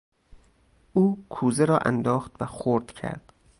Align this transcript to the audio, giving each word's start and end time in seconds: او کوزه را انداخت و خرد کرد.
او 0.93 1.25
کوزه 1.29 1.65
را 1.65 1.77
انداخت 1.77 2.31
و 2.41 2.45
خرد 2.45 2.91
کرد. 2.91 3.33